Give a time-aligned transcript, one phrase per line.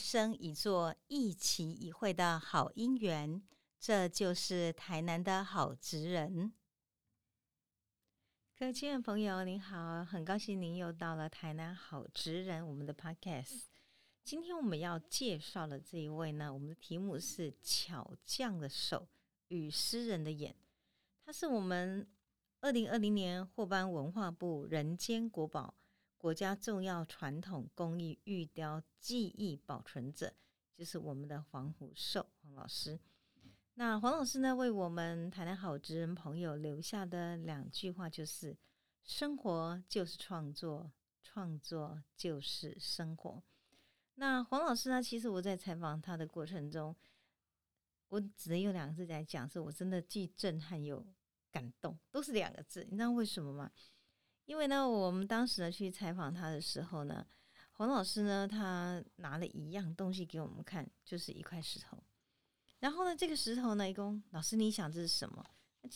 [0.00, 3.42] 生一座一期一会的好姻缘。
[3.78, 6.52] 这就是台南的好职人。
[8.58, 13.64] 各位亲爱的朋友，您好，很高兴您又到了台南好职人我们的 Podcast。
[14.24, 19.08] 今天我们要介绍的这一位呢，我们的题目是巧匠的手
[19.48, 20.54] 与诗人的眼。
[21.24, 22.06] 他是我们
[22.60, 25.74] 二零二零年获颁文化部人间国宝、
[26.20, 30.34] 国家重要传统工艺玉雕技艺保存者，
[30.76, 33.00] 就是我们的黄虎寿黄老师。
[33.72, 38.54] 那黄老师呢，为我们台南好职人朋友留下的两句话就是：
[39.02, 43.42] 生活就是创作，创作就是生活。
[44.16, 46.94] 那黄老师呢，其实我在采访他的过程中，
[48.08, 51.02] 我只能用两个字来讲，是我真的既震撼又
[51.50, 52.84] 感动，都是两个字。
[52.90, 53.72] 你知道为什么吗？
[54.44, 57.26] 因为呢，我们当时呢去采访他的时候呢，
[57.72, 62.02] 黄老师呢他拿了一样东西给我们看，就是一块石头。
[62.80, 65.44] 然后呢，这个石头呢，一共老师，你想这是什么？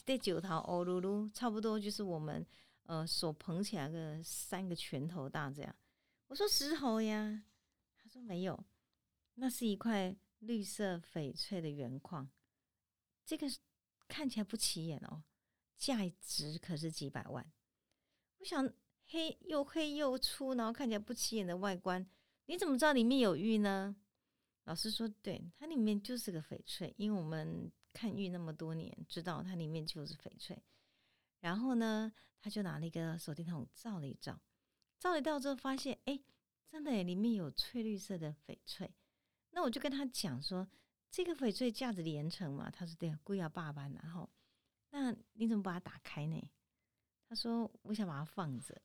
[0.04, 2.46] 这九桃欧噜噜，差不多就是我们
[2.84, 5.74] 呃手捧起来个三个拳头大这样。
[6.28, 7.42] 我说石头呀，
[7.96, 8.64] 他说没有，
[9.34, 12.28] 那是一块绿色翡翠的原矿，
[13.26, 13.46] 这个
[14.08, 15.22] 看起来不起眼哦，
[15.76, 17.46] 价值可是几百万。
[18.44, 18.70] 我想
[19.06, 22.06] 黑又黑又粗，然后看起来不起眼的外观，
[22.44, 23.96] 你怎么知道里面有玉呢？
[24.64, 30.62] 老师说：“对，它里面就是个翡翠，因为我们看玉那么多年，知道它里面就是翡翠。
[31.40, 34.38] 然后呢，他就拿了一个手电筒照了一照，
[34.98, 36.20] 照了一照之后发现，哎，
[36.68, 38.94] 真的里面有翠绿色的翡翠。
[39.52, 40.68] 那我就跟他讲说，
[41.10, 42.70] 这个翡翠价值连城嘛。
[42.70, 43.90] 他说对，贵要八万。
[43.94, 44.28] 然后，
[44.90, 46.50] 那你怎么把它打开呢？
[47.34, 48.80] 他说，我想把它放着，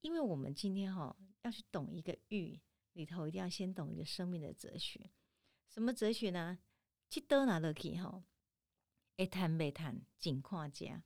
[0.00, 2.60] 因为我们今天哈要去懂一个玉。”
[2.94, 5.10] 里头一定要先懂一个生命的哲学，
[5.68, 6.58] 什么哲学呢？
[7.08, 8.22] 去多拿得起哈，
[9.14, 11.00] 一谈没谈，尽跨家。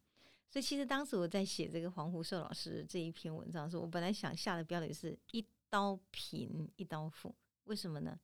[0.48, 7.34] 所以其实当时我在写这个黄湖寿老师这一篇文章的时候，我本来想下的标题是一刀平一刀富。
[7.64, 8.18] 为什么呢？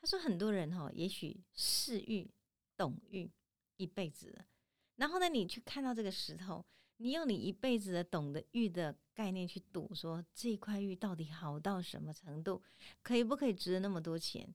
[0.00, 2.28] 他说很多人哈，也许视玉
[2.74, 3.30] 懂玉
[3.76, 4.46] 一辈子，
[4.96, 6.64] 然后呢，你去看到这个石头。
[6.96, 12.62] 你用你一辈子的懂得玉的概念去赌，说这块玉到底好到什么程度，
[13.02, 14.54] 可以不可以值那么多钱？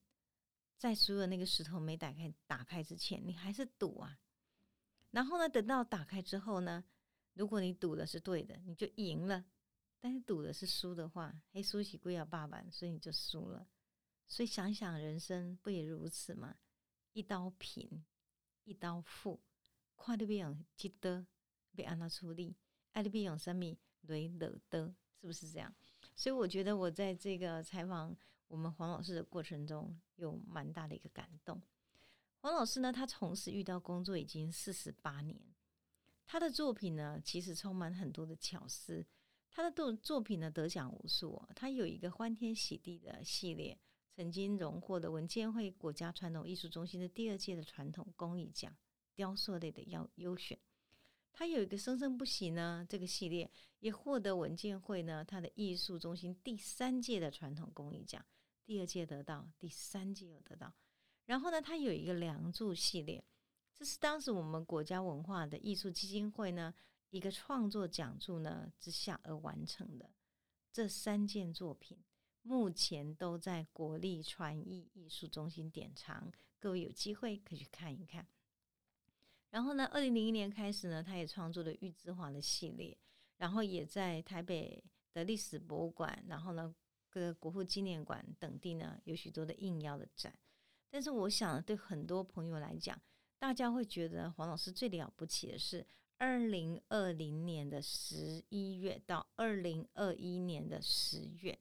[0.77, 4.17] 在所有那个石头没打开打开之前，你还是赌啊。
[5.11, 6.83] 然后呢，等到打开之后呢，
[7.33, 9.44] 如果你赌的是对的，你就赢了；
[10.00, 13.67] 但是赌的是输的话，黑输起贵要八万，所以你就输了。
[14.27, 16.56] 所以想想人生不也如此吗？
[17.11, 18.06] 一刀平，
[18.63, 19.41] 一刀富，
[19.95, 21.27] 快的变记得。
[21.75, 22.56] 被安娜处理，
[22.91, 25.74] 爱丽比永生命雷勒的，是不是这样？
[26.16, 28.16] 所以我觉得我在这个采访
[28.47, 31.62] 我们黄老师的过程中，有蛮大的一个感动。
[32.41, 35.40] 黄老师呢，他从事玉雕工作已经四十八年，
[36.25, 39.06] 他的作品呢，其实充满很多的巧思。
[39.51, 41.41] 他的作作品呢，得奖无数。
[41.56, 43.78] 他有一个欢天喜地的系列，
[44.16, 48.74] 曾经荣获的文建会国家传统艺术中心的第二届的传统工艺奖，
[49.16, 50.57] 雕塑类的要优选。
[51.31, 58.25] 他有一个生生不息呢，这个系列也获得文建会呢，他的艺术中心第三届的传统工艺奖，
[58.66, 60.73] 第二届得到，第三届又得到。
[61.25, 63.23] 然后呢，他有一个梁祝系列，
[63.73, 66.73] 这是当时我们国家文化的艺术基金会呢
[67.09, 70.09] 一个创作讲座呢之下而完成的。
[70.72, 71.97] 这三件作品
[72.41, 78.28] 目前都在国立传艺艺术中心典藏，各位有机会可以去看一看。
[79.51, 82.95] 然后呢，二零零一年开始呢，他也创作了玉之华的系列，
[83.37, 86.75] 然后也在台北的历史博物馆，然后呢，
[87.09, 90.31] 各个国父纪念馆等地呢，有许多的应邀的展。
[90.91, 93.01] 但是我想，对很多朋友来讲，
[93.39, 95.83] 大家会觉得黄老师最了不起的是
[96.19, 101.59] 二零二零年的十一月到二零二一年的十月，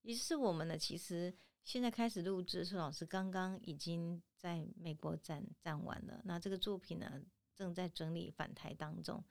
[0.00, 4.22] 也是我们呢，其实现在开始录制的时候，老师刚刚已经。
[4.38, 7.20] 在美国展展完了，那这个作品呢
[7.54, 9.22] 正在整理返台当中。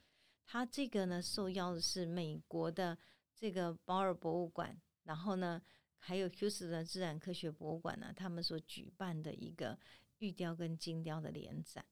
[0.45, 2.97] 他这个呢受邀的是美国的
[3.33, 5.61] 这个保尔博物馆，然后呢
[5.97, 9.79] 还有休斯顿自然科学博物馆呢，他们所举办的一个
[10.19, 11.85] 玉雕跟金雕的联展。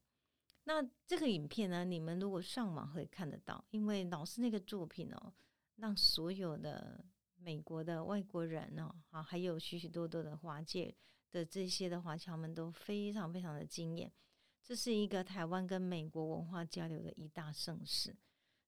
[0.65, 5.33] 那这个影片呢，你们如果上网会看得到，因为老师那个作品哦，
[5.75, 10.95] 让所有的美国的外国人哦，啊，还有许许多多的华界。
[11.35, 14.09] 的这些的华侨们都非常非常的惊艳，
[14.63, 18.15] 这是一个台湾跟美国文化交流的一大盛事，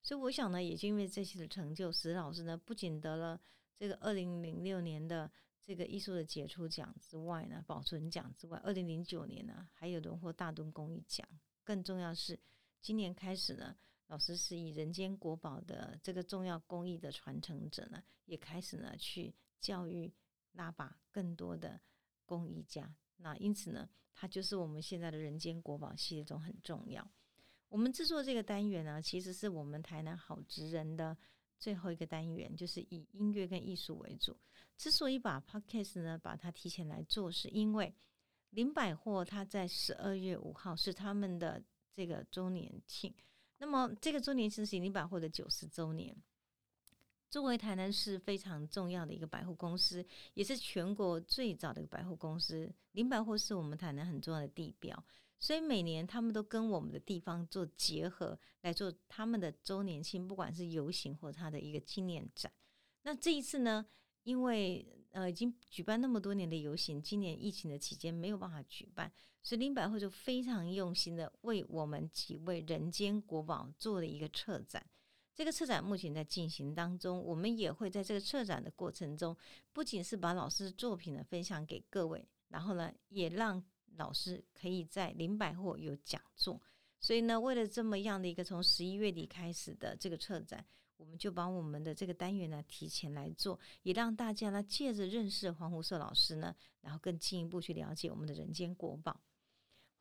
[0.03, 3.39] 所以我想呢，也就因为这些的成就，石老师呢不仅得了
[3.77, 5.31] 这个二零零六年的
[5.63, 11.25] 这个艺术的杰出奖之外呢，保存奖之外，二零零九年呢还有荣获大墩公益奖。
[11.63, 12.37] 更重要是，
[12.81, 13.73] 今年开始呢，
[14.07, 20.13] 老师是以人间国宝的这个重要公益的传承者呢，也开始呢去教育
[20.51, 21.79] 拉把更多的
[22.27, 22.95] 公益家。
[23.15, 27.09] 那因此呢，它就是我们现在的人间国宝系列中很重要。
[27.69, 31.17] 我们制作这个单元呢，其实是我们台南好职人的
[31.57, 34.37] 最后一个单元，就是以音乐跟艺术为主。
[34.77, 37.91] 之所以把 podcast 呢把它提前来做，是因为
[38.51, 43.11] 林百货它在十二月五号是他们的这个周年庆。
[43.57, 46.15] 那么这个周年庆是林百货的九十周年。
[47.29, 55.03] 作为台南市非常重要的一个百货公司，也是全国最早的百货公司，林百货是我们台南很重要的地标。
[55.39, 62.51] 所以每年他们都跟我们的地方做结合来做他们的周年庆，不管是游行或他的一个纪念展。
[63.03, 63.85] 那这一次呢，
[64.23, 69.11] 因为呃已经举办那么多年的游行，今年疫情的期间没有办法举办，
[69.43, 74.83] 所以林百货就非常用心的为我们几位人间国宝做了一个策展。
[75.37, 79.37] 这个策展目前在进行当中，我们也会在这个策展的过程中，
[79.71, 83.63] 不仅是把老师的作品呢分享给各位，然后呢也让。
[83.95, 86.61] 老师可以在林百货有讲座，
[86.99, 90.63] 所以呢，为了这么样的一个从十一月底开始的这个策展，
[90.97, 99.19] 我们就把我们的这个单元呢提前来做，也让大家呢借着认识黄湖社老师呢，然后更进一步去了解我们的人间国宝。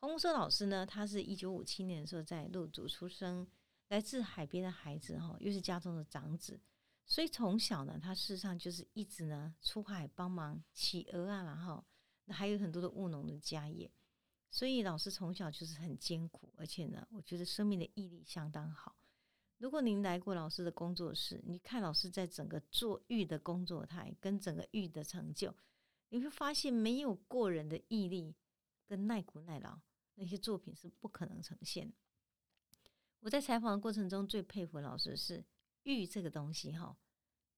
[0.00, 3.46] 黄湖社老师呢，他是一九五七年的时候在陆祖出生，
[3.88, 6.60] 来自海边的孩子哈，又是家中的长子，
[7.04, 11.84] 所以从小呢，他事实上就是一直呢出海帮忙企鹅啊，然后。
[12.28, 13.88] 还有很多的务农的家业，
[14.50, 18.96] 所以老师从小就是很艰苦，而且呢，我觉得生命的毅力相当好。
[19.58, 25.54] 如果您来过老师的工作室，你看老师在整个做玉的工作台跟整个玉的成就，
[26.08, 28.34] 你会发现没有过人的毅力
[28.88, 29.78] 跟耐苦耐劳，
[30.16, 31.92] 那些作品是不可能呈现。
[33.20, 35.44] 我在采访的过程中最佩服老师是
[35.82, 36.96] 玉这个东西哈，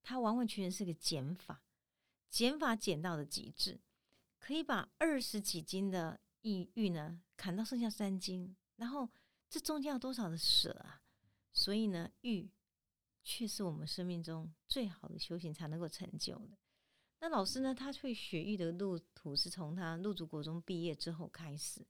[0.03, 1.63] 它完完全全是个减法，
[2.31, 3.81] 减法减到的极致。
[4.39, 9.11] 可以把二十几斤的玉玉呢砍到剩下三斤，然后
[9.51, 11.03] 这中间要多少的舍啊？
[11.53, 12.49] 所以呢，玉
[13.25, 16.57] 却是我们生命中最好的修行才能够成就的。
[17.21, 21.85] 那老师呢，他会学玉的路途是从他入主国中毕业之后开始，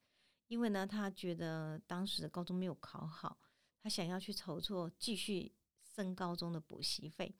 [0.46, 3.38] 因为呢，他觉得当时的高中没有考好，
[3.88, 5.52] 想要去筹措继续
[5.82, 7.34] 升高中的补习费。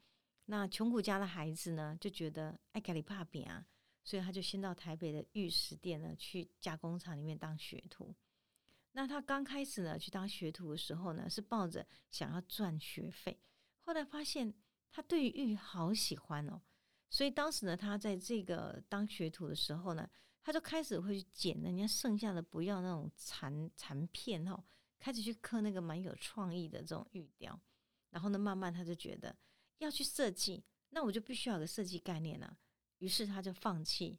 [0.47, 3.67] 那穷苦家的孩子呢，就觉得爱咖喱怕饼啊。
[4.05, 8.15] 所以他就先到台北的玉石店呢，去加工厂里面当学徒。
[8.93, 13.39] 那他刚开始呢，去当学徒的时候呢，是抱着想要赚学费。
[13.81, 14.55] 后来发现
[14.91, 16.63] 他对玉好喜欢哦，
[17.11, 20.09] 所以当时呢，他在这个当学徒的时候呢，
[20.43, 24.65] 他就开始会去捡人家剩下的不要那种残残片哦，
[24.99, 27.59] 开始去刻那个蛮有创意的这种玉雕。
[28.11, 29.37] 然后呢，慢慢他就觉得
[29.79, 32.57] 要去设计，那我就必须要有个设计概念啊。
[32.99, 34.19] 于是他就放弃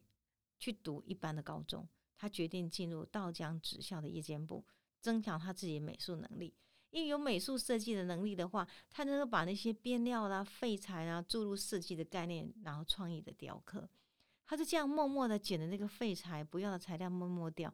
[0.58, 4.64] 去读一般的高中，他决定进入道江职校的夜间部，
[5.00, 6.54] 增强他自己的美术能力。
[6.90, 13.88] 因为有美术设计的能力的话，他能够把那些边料啦、废材啊注入设计的概念，然后创意的雕刻。
[14.46, 17.72] 他就这样默默的捡的那个废材、不要的材料，默默掉。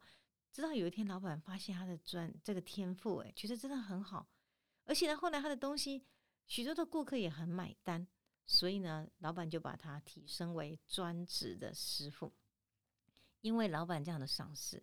[0.51, 4.27] 直到有一天，老板发现他的专这个天赋，诶，觉得真的很好。
[4.85, 6.05] 而且呢，后来他的东西，
[6.45, 8.07] 许多的顾客也很买单。
[8.49, 12.31] 所以呢，老板就把他提升为专职的师傅。
[13.41, 14.81] 因为老板这样的赏识，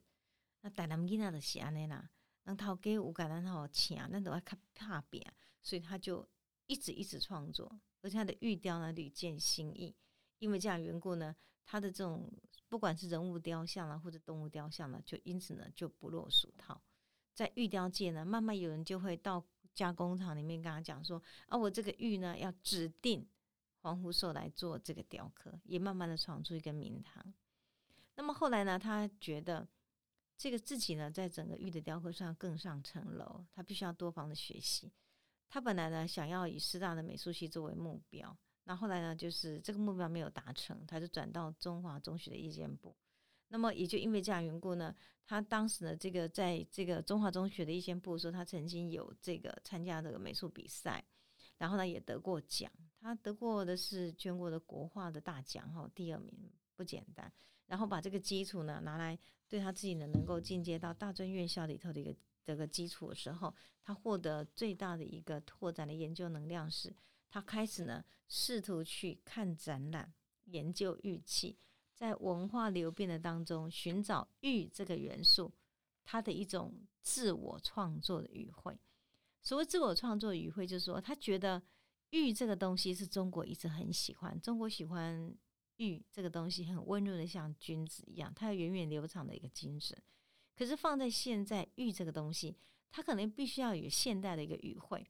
[0.61, 2.11] 那带他们囡仔的喜安尼啦，
[2.45, 5.27] 让他给五个人好请，那都要看怕扁，
[5.63, 6.29] 所以他就
[6.67, 9.97] 一直一直创作，而且他的玉雕呢屡见新意。
[10.39, 12.31] 因为这样缘故呢，他的这种
[12.75, 16.83] 不管是人物雕像啦，或者动物雕像呢，就因此呢就不落俗套。
[17.33, 19.45] 在玉雕界呢，慢慢有人就会到
[19.77, 23.25] 加工厂里面跟他讲说：啊，我这个玉呢要指定。
[23.79, 27.23] 黄福寿来做这个雕刻，也慢慢的闯出一个名堂。
[28.17, 29.69] 那么后来呢，他觉得
[30.37, 34.91] 这个自己呢，在整个玉的雕刻上更上层楼，他必须要多方的学习。
[35.51, 42.97] 他本来呢，想要以师大的美术系作为目标，那后来呢，就是这个目标没有达成，他就转到中华中学的夜间部。
[43.49, 44.95] 那么也就因为这样缘故呢，
[45.27, 51.05] 他当时呢，这个在这个中华中学的夜间部说，他曾经有这个参加这个美术比赛，
[51.59, 52.73] 然后呢，也得过奖。
[53.01, 56.33] 他得过的是全国的国画的大奖，哈，第二名
[56.75, 57.31] 不简单。
[57.67, 59.19] 然后把这个基础呢拿来
[59.49, 66.95] 对他自己呢能够进阶到大专院校里头的一个这个基础的时候，他获得最大的一个拓展的研究能量是，
[67.29, 70.13] 他开始呢试图去看展览，
[70.45, 71.59] 研究玉器，
[71.93, 75.53] 在文化流变的当中寻找玉这个元素，
[76.05, 78.79] 他的一种自我创作的语汇。
[79.43, 81.63] 所谓自我创作语汇，就是说他觉得
[82.11, 85.37] 玉这个东西是中国一直很喜欢，中国喜欢
[85.77, 90.01] 玉这个东西很温润的，像君子一样，它有源远流长的一个精神。
[90.57, 92.57] 可是放在现在，玉这个东西，
[92.91, 95.05] 它可能必须要有现代的一个语汇，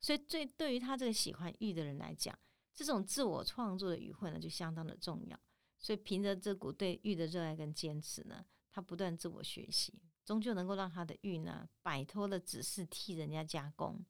[0.00, 2.36] 所以最对于他这个喜欢玉的人来讲，
[2.72, 5.38] 这种自我创作的语汇呢，就相当的重要。
[5.78, 14.04] 所以凭着这股对玉的热爱跟坚持呢，他不断自我学习，终究能够让他的玉呢，摆脱了只是替人家加工，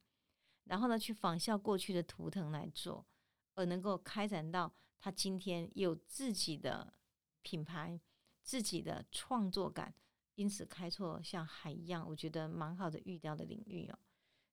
[0.64, 3.06] 然后呢，去仿效过去的图腾来做，
[3.54, 6.94] 而能够开展到他今天有自己的
[7.42, 8.00] 品牌、
[8.42, 9.94] 自己的创作感。
[10.36, 13.98] 因此，开拓像海一样，我觉得蛮好的玉雕的领域哦。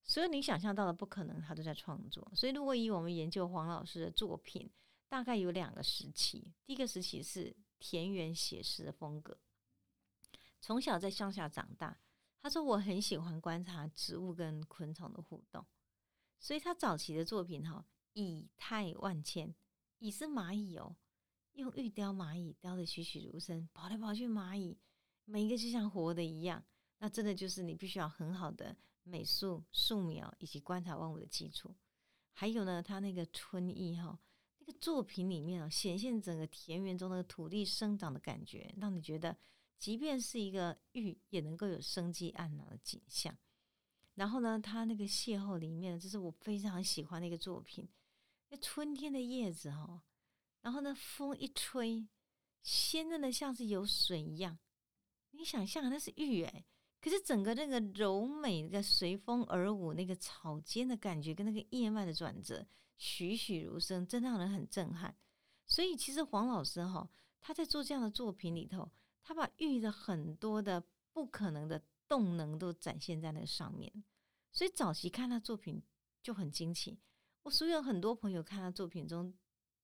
[0.08, 2.26] 所有你想象到的不可能，他都在创作。
[2.34, 4.70] 所以，如果以我们研究黄老师的作品，
[5.10, 6.54] 大概有两个时期。
[6.66, 9.38] 第一个时期是田园写实的风格。
[10.62, 12.00] 从小在乡下长大，
[12.42, 15.66] 他说我很喜欢观察植物跟昆虫的互动。
[16.40, 19.54] 所以他早期的作品哈，蚁态万千，
[20.00, 20.96] 蚁是蚂蚁哦，
[21.54, 24.78] 用玉雕蚂蚁雕的栩栩如生，跑来跑去蚂蚁。
[25.26, 26.64] 每一个就像活的一样，
[27.00, 31.76] 那真的就是你必须要很好的美术素描以及观察万物的基础。
[32.34, 34.20] 还有呢，他那个春意哈，
[34.60, 39.36] 那个作品里面啊，显现整个田园中的土地生长的感觉，让你觉得
[39.80, 43.36] 即便是一个玉，也能够有生机盎然的景象。
[44.16, 47.88] 然后呢，他那个邂逅里面，这是我非常喜欢的一个作品。
[48.50, 50.04] 那春天的叶子哈，
[50.62, 52.08] 然后呢，风一吹，
[52.62, 54.58] 鲜嫩的像是有水一样。
[55.32, 56.66] 你想象那是玉哎，
[57.00, 62.66] 可是整个那个柔美、的随风而舞、那个草间的感觉，跟那个叶脉的转折，
[62.98, 65.16] 栩栩如生，真让人很震撼。
[65.66, 68.90] 所以其实黄老师哈，他在做这样的作品里头，
[69.22, 74.04] 他把玉的很多的不可能的动能都展现在那上面。
[74.52, 75.84] 所以早期看他作品
[76.24, 77.00] 就很惊奇。
[77.44, 79.34] 我所有很多朋友看他作品中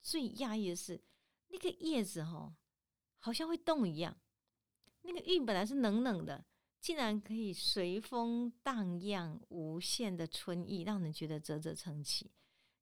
[0.02, 1.02] 最讶异的是，
[1.50, 2.56] 那个叶子哈，
[3.20, 4.18] 好像会动一样。
[5.02, 6.46] 那个玉本来是冷冷的，
[6.84, 12.30] 竟然可以随风荡漾，无限的春意，让人觉得啧啧称奇。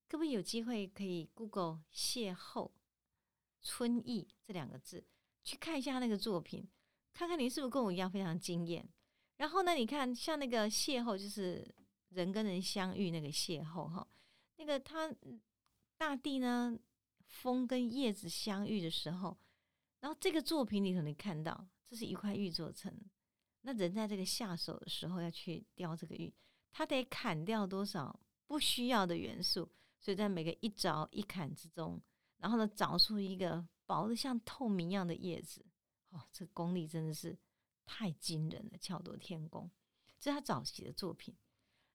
[0.07, 2.71] 各位有机会可以 Google“ 邂逅
[3.61, 5.05] 春意”这两个字，
[5.43, 6.67] 去看一下那个作品，
[7.13, 8.89] 看看您是不是跟我一样非常惊艳。
[9.35, 11.63] 然后呢，你看像那个邂逅，就是
[12.09, 14.07] 人跟人相遇那个邂逅哈，
[14.55, 15.13] 那个它
[15.95, 16.75] 大地呢，
[17.27, 19.37] 风跟叶子相遇的时候，
[19.99, 21.67] 然后这个作品里头你看到。
[21.85, 22.89] 这是一块玉做成，
[23.61, 26.33] 那人在这个下手的时候要去雕这个玉，
[26.71, 32.01] 他得砍掉多少不需要的元素，所以在每个一凿一砍之中，
[32.37, 35.65] 然后呢凿出一个薄的像透明一样的叶子，
[36.09, 37.37] 哦，这功力真的是
[37.85, 39.69] 太惊人了，巧夺天工。
[40.19, 41.35] 这是他早期的作品，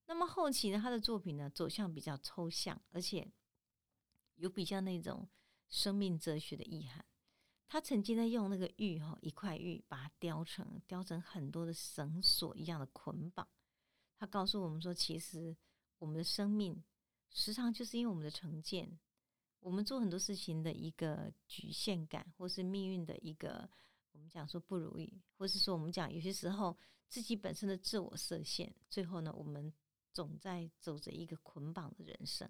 [0.06, 3.32] 那么后期呢，他的作品呢走向比较抽象，而且
[4.34, 5.28] 有比较那种
[5.68, 7.04] 生命哲学的意涵。
[7.68, 13.46] 他曾经在用那个玉哈一块玉把它雕成雕成很多的绳索一样的捆绑。
[14.16, 15.56] 他告诉我们说，其实
[15.98, 16.82] 我们的生命
[17.30, 18.98] 时常就是因为我们的成见，
[19.60, 23.68] 我们做很多事情的一个局限感，或是命运的一个
[24.12, 26.76] 我们讲说不如意，或是说我们讲有些时候
[27.08, 29.72] 自己本身的自我设限，最后呢，我们
[30.12, 32.48] 总在走着一个捆绑的人生。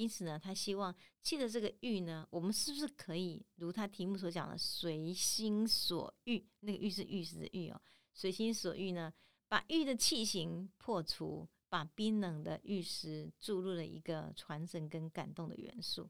[0.00, 6.42] 因此呢，他希望借着这个玉呢，我们是不是可以如他题目所讲的，随心所欲？
[6.60, 7.78] 那个玉是玉石的玉哦，
[8.14, 9.12] 随心所欲呢，
[9.46, 16.08] 把玉的器型破除，把冰冷的玉石注入了一个传神跟感动的元素。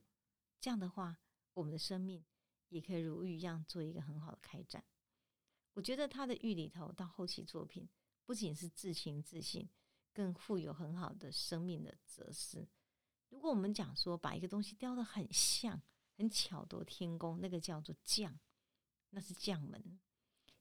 [0.60, 1.18] 这样的话，
[1.52, 2.24] 我们的生命
[2.68, 4.84] 也可以如玉一样做一个很好的开展。
[5.74, 7.88] 我觉得他的玉里头到后期作品，
[8.24, 9.68] 不仅是自情自信，
[10.12, 12.68] 更富有很好的生命的哲思。
[13.30, 15.80] 如果我们讲说把一个东西雕的很像、
[16.16, 18.38] 很巧夺天工，那个叫做匠，
[19.10, 19.98] 那是匠门。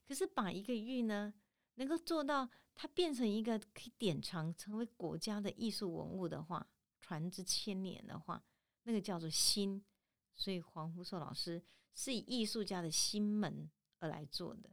[0.06, 1.32] 可是把一个玉呢，
[1.74, 6.66] 能够做到它变成一个可以典藏、成为国家的艺术文物的话，
[7.00, 8.42] 传之千年的话，
[8.84, 9.84] 那个叫做心。
[10.34, 11.62] 所以黄福寿老师
[11.94, 14.70] 是以艺术家的心门而来做的。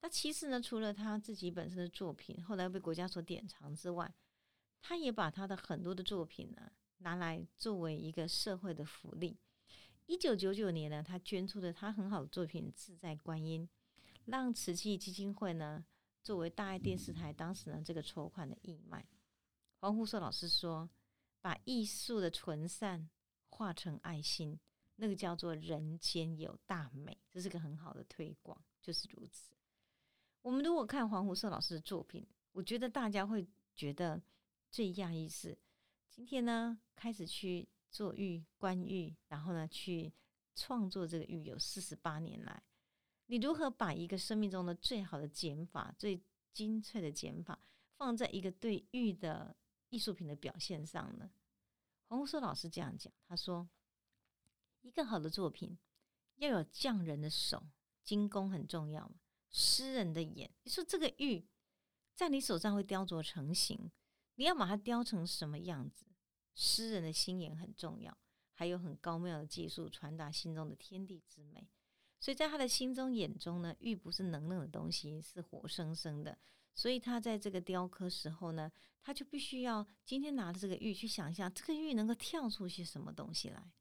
[0.00, 4.14] 那其实呢，除了他自己本身的作品后来被国家所典藏之外，
[4.80, 6.70] 他也把他的很多的作品呢。
[7.04, 9.36] 拿来作为一个社会的福利。
[10.06, 13.68] 一九九九年呢，他捐出的他很好的作品《自在观音》，
[14.24, 15.84] 让慈济基金会呢
[16.22, 19.06] 作为大爱电视台当时呢这个筹款的义卖。
[19.80, 20.88] 黄胡寿老师说
[21.42, 23.10] ：“把艺术的纯善
[23.50, 24.58] 化成爱心，
[24.96, 29.52] 那个叫做人间有大美，这是个很好的推广，就是如此。”
[30.40, 34.22] 我们如果看黄胡寿老师的作品，我觉得大家会觉得
[34.70, 35.56] 最讶异是，
[36.14, 40.12] 今天呢开始去做玉观玉，然后呢去
[40.54, 42.62] 创作这个玉，有四十八年来，
[43.26, 47.66] 你如何把一个生命中的最好的减法、最精粹的减法，
[47.96, 49.56] 放在一个对玉的
[49.88, 51.28] 艺术品的表现上呢？
[52.06, 53.68] 黄胡寿老师这样讲，他说
[54.82, 55.76] ：“一个好的作品
[56.36, 57.60] 要有匠人的手，
[58.04, 59.16] 精工很重要嘛。
[59.50, 61.44] 诗人的眼，你说这个玉
[62.14, 63.90] 在你手上会雕琢成型，
[64.36, 66.06] 你要把它雕成什么样子？
[66.54, 68.16] 诗人的心眼很重要，
[68.52, 71.68] 还有很高妙的技术传达心中的天地之美。
[72.20, 76.38] 所以在他的心中眼中呢，玉不是冷冷的东西，是活生生的。
[76.74, 78.70] 所以他在这个雕刻时候呢，
[79.02, 83.72] 他就必须要今天拿着这个玉去想象，这个玉能够跳出些什么东西来。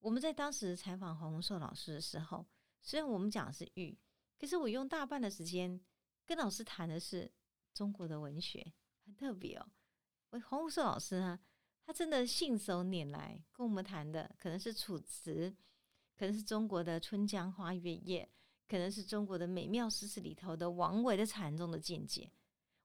[0.00, 2.46] 我们在当时采访黄洪寿老师的时候，
[2.80, 3.98] 虽然我们讲的是玉。
[4.36, 5.80] 可是我用大半的时间
[6.26, 7.32] 跟老师谈的是
[7.72, 8.74] 中国的文学，
[9.04, 9.66] 很特别哦。
[10.30, 11.38] 我黄武寿老师呢，
[11.84, 15.54] 他真的信手拈来跟我们谈的，可能是楚辞，
[16.16, 18.28] 可能是中国的《春江花月夜》，
[18.70, 22.30] 可能是中国的美妙诗词里头的王维的禅宗的境界。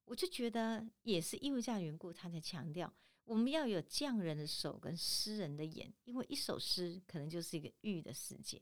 [0.06, 2.92] 我就觉得也是因为这样缘故，他才强调
[3.24, 8.62] 我们要有匠人的手跟诗人的眼，因为一首诗可能就是一个玉的世界。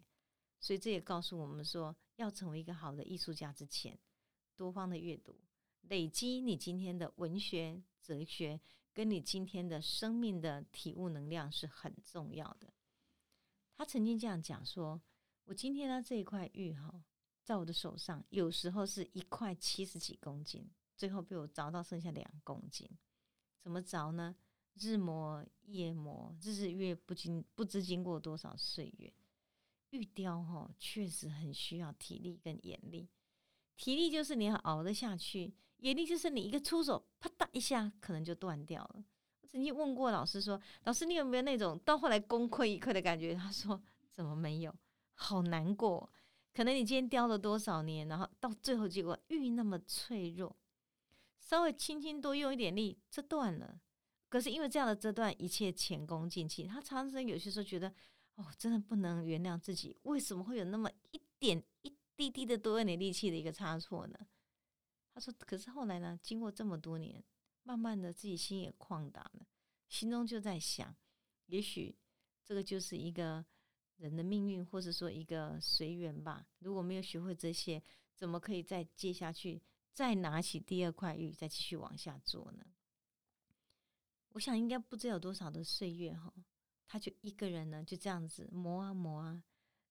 [0.60, 3.98] 所以这也告诉我们说，要成为一个好的艺术家之前，
[4.56, 5.40] 多方的阅读，
[5.90, 8.60] 累积你今天的文学、哲学，
[8.94, 12.74] 跟你今天的生命的体悟能量是很重要的。
[13.76, 15.02] 他曾经这样讲说
[15.46, 17.04] ：“我今天呢这一块玉哈，
[17.44, 22.90] 在我的手上，有时候是一块七十几公斤，最后被我凿到剩下两公斤。
[23.62, 24.36] 怎么凿呢？
[24.74, 29.14] 日磨夜磨，日日月不经不知经过多少岁月。”
[29.92, 33.08] 玉雕哈确实很需要体力跟眼力，
[33.78, 39.04] 体力就是你要熬得下去，眼力就是你一个出手，啪嗒一下可能就断掉了。
[39.42, 44.76] 我曾经问过老师说：“老师，你有没有那种到后来功亏一篑的感觉？”他说：“怎么没有？
[45.14, 46.10] 好难过。
[46.54, 50.56] 可能你今天雕了多少年，然后到最后结果玉那么脆弱，
[51.40, 53.80] 稍微轻轻多用一点力，这断了。
[54.30, 56.64] 可是因为这样的折断，一切前功尽弃。
[56.64, 57.94] 他常常有些时候觉得。”
[58.38, 64.20] 哦，真的不能原谅自己，为什么会有那么一点一滴滴的多一点力气的一个差错呢？
[65.18, 67.24] 他说：“可是后来呢，经过这么多年，
[67.64, 69.48] 慢慢的自己心也旷达了，
[69.90, 70.96] 心中就在想，
[71.48, 71.98] 也许
[72.44, 73.44] 这个就是一个
[73.96, 76.46] 人的命运，或者说一个随缘吧。
[76.60, 77.82] 如果没有学会这些，
[78.14, 79.60] 怎么可以再接下去，
[79.92, 82.64] 再拿起第二块玉，再继续往下做呢？
[84.34, 86.32] 我想应该不知有多少的岁月哈。”
[86.86, 89.44] 他就一个人呢，就这样子磨啊磨啊。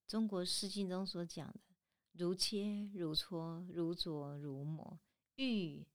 [0.07, 1.59] 中国诗经中所讲的
[2.15, 4.97] “如切如磋，如琢如磨”，
[5.37, 5.87] 玉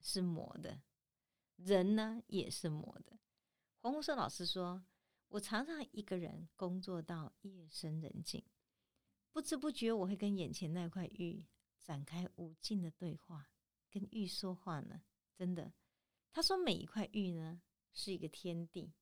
[0.00, 0.82] 是磨的，
[1.56, 3.18] 人呢也是磨的。
[3.78, 4.84] 黄洪寿老师说
[5.28, 8.42] ：“我常常一个人工作到夜深人静，
[9.30, 11.46] 不知不觉我会跟眼前那块玉
[11.80, 13.50] 展开无尽的对话，
[13.90, 15.02] 跟玉说话呢。
[15.34, 15.72] 真的，
[16.32, 18.92] 他说每一块玉呢是一个天地。”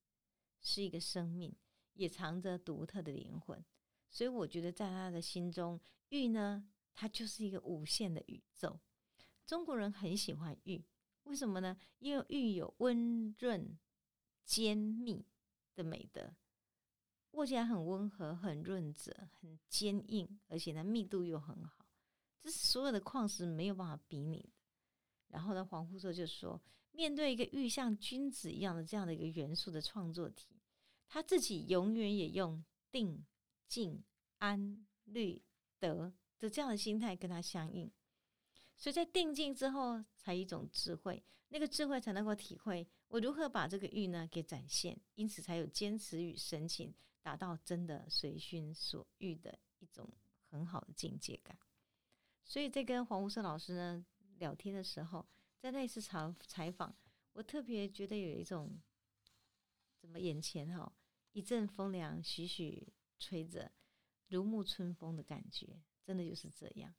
[0.64, 1.52] 是一个生命，
[1.94, 3.64] 也藏着独特的灵魂，
[4.08, 8.78] 所以我觉得在他的心中，玉呢，它就是一个无限的宇宙。
[9.46, 10.84] 中国人很喜欢玉，
[11.24, 11.76] 为什么呢？
[11.98, 13.78] 因为玉有温润、
[14.44, 15.26] 坚密
[15.74, 16.34] 的美德，
[17.32, 21.86] 握起来很温和、很润泽、很坚硬，而且呢，密度又很好，
[22.40, 24.50] 这是所有的矿石没有办法比拟的。
[25.28, 26.60] 然后呢，黄胡寿就说。
[26.94, 30.60] 面对一个玉像君子一样的这样的一个元素的创作体，
[31.08, 33.24] 他自己永远也用定、
[33.66, 34.04] 静、
[34.40, 35.42] 安、律、
[35.78, 37.90] 德的这样的心态跟他相应，
[38.82, 46.92] 所以在定静之后，才一种智慧，那个智慧才能够体会我如何把这个欲呢给展现，因此才有坚持与深情，
[47.22, 50.12] 达到真的随心所欲的一种
[50.48, 51.56] 很好的境界感。
[52.42, 54.04] 所以在跟黄无胜老师呢
[54.38, 55.24] 聊天的时候。
[55.60, 56.92] 在那次采采访，
[57.34, 58.82] 我特别觉得有一种
[59.96, 60.92] 怎么眼前哈
[61.30, 63.70] 一阵风凉徐徐吹着，
[64.26, 66.92] 如沐春风的感觉，真的就是这样。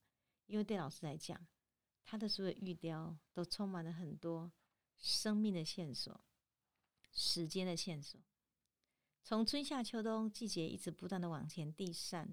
[0.45, 1.45] 因为对老师来讲，
[2.05, 4.51] 他的所有玉雕都充满了很多
[4.97, 6.23] 生命的线索、
[7.11, 8.19] 时间的线索，
[9.23, 12.27] 从春夏秋冬季节一直不断的往前递嬗，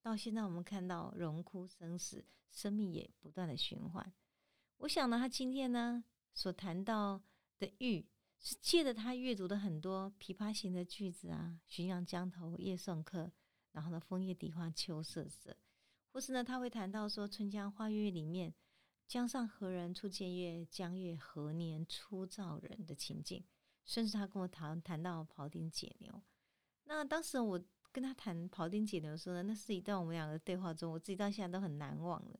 [0.00, 4.12] 到现在我们看到荣枯生死，生命也不断的循环。
[4.78, 7.20] 我想呢，他今天呢所谈到
[7.58, 8.06] 的玉，
[8.38, 13.32] 是借着他阅读的很多琵琶行的句子啊，“浔阳江头夜送客”，
[13.72, 15.56] 然后呢，“枫叶荻花秋瑟瑟”，
[16.12, 18.54] 或是呢，他会谈到说“春江花月夜”里面
[19.08, 20.66] “江上何人初见月？
[20.66, 23.42] 江月何年初照人”的情景，
[23.86, 26.22] 甚至他跟我谈谈到庖丁解牛。
[26.84, 27.58] 那当时我
[27.90, 32.38] 跟他谈庖丁解牛的时候呢，那是一段我们两个对话中，我自己到现在都很难忘的。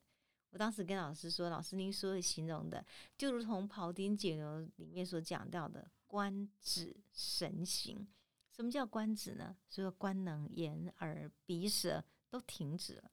[0.51, 2.85] 我当时跟老师说：“老师，您说的形容的，
[3.17, 8.07] 就如同庖丁解牛里面所讲到的观止神行。
[8.55, 9.57] 什么叫观止呢？
[9.71, 13.11] 所有官能、眼、耳、鼻、舌都停止了。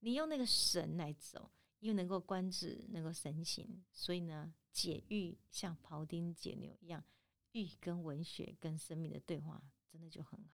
[0.00, 1.50] 你用那个神来走，
[1.86, 3.84] 又能够观止，能够神行。
[3.92, 7.04] 所以呢，解欲像庖丁解牛一样，
[7.52, 10.50] 欲跟文学、跟生命的对话，真的就很好。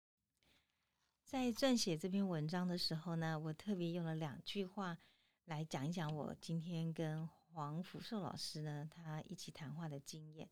[1.24, 4.98] 在撰写这篇文章的时候呢，我特别用了两句话。”
[5.46, 10.50] 来讲一讲我今天跟黄福寿老师呢，他一起谈话的经验。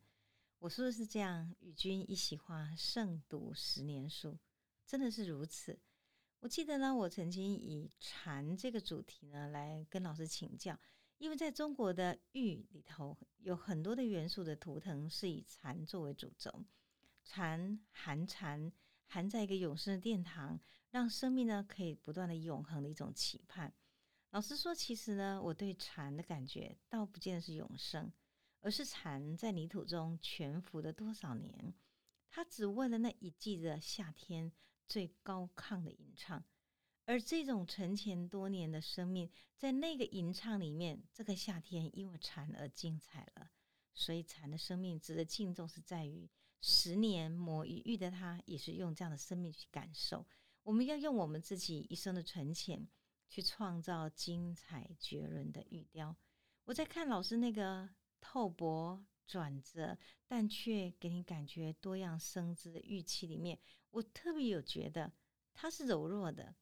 [0.60, 4.38] 我说的是这样：与君一席话，胜读十年书，
[4.86, 5.76] 真的是如此。
[6.44, 10.78] 我记得呢，我曾经以禅这个主题呢来跟老师请教，
[11.16, 16.62] 因为在中国的玉里头有很多的元素的图腾是以禅作为主轴，
[17.24, 18.70] 禅含禅
[19.06, 23.72] 含在一个永生的殿堂，让生命呢可以不断的永恒的一种期盼。
[24.28, 28.12] 老师说，其实呢，我对蝉的感觉倒不见得是永生，
[28.60, 31.72] 而是蝉在泥土中潜伏了多少年，
[32.28, 34.52] 它只为了那一季的夏天
[34.86, 36.44] 最高亢的吟唱，
[37.04, 43.50] 而这种沉潜多年的生命，在那个吟唱里面，这个夏天因为蝉而精彩了。
[43.92, 46.28] 所以蝉的生命值得敬重，是在于
[46.60, 50.26] 十年磨一玉的他，也是用这样的生命去感受。
[50.62, 52.88] 我们要用我们自己一生的存钱。
[53.26, 56.14] 去创造精彩绝伦的玉雕。
[56.66, 57.88] 我在看老师那个
[58.20, 63.58] 透薄转折，但却给你感觉多样生姿的玉器里面，
[63.94, 65.12] 我特别有觉得
[65.52, 66.56] 它是柔弱的。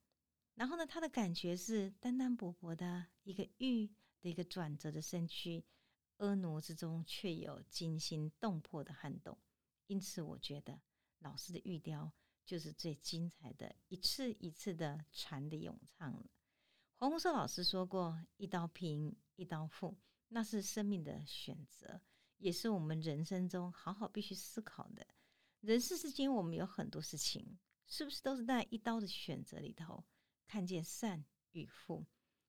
[0.55, 3.91] 然后呢，它的感觉是单单薄薄的一个玉
[4.21, 5.65] 的一个转折的身躯，
[6.19, 9.39] 婀娜之中却有惊心动魄的撼动。
[9.87, 10.79] 因此，我觉得
[11.21, 12.13] 老师的玉雕
[12.45, 16.31] 就是最精彩的一次一次的禅的咏唱了。
[16.97, 19.97] 黄宏寿老师说过：“一刀平，一刀富，
[20.29, 21.99] 那是生命的选择，
[22.37, 25.07] 也是我们人生中好好必须思考的。
[25.63, 30.05] 人世之间，我们有很多事情，是不是都是在一刀的选择里头
[30.45, 32.05] 看见善与负？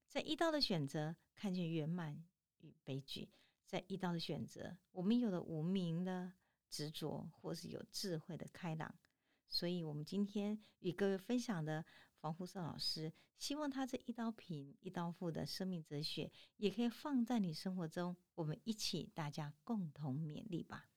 [0.10, 2.26] 在一刀的选择看见圆满
[2.58, 3.30] 与悲剧，
[3.68, 6.34] 在一刀的选择，我们有了无名的
[6.72, 8.96] 执着，或是有智慧的开朗。
[9.48, 11.86] 所以，我们今天与各位分享的。”
[12.24, 20.93] 黄福胜老师希望他这一刀平一刀富的生命哲学，也可以放在你生活中，我们一起大家共同勉励吧。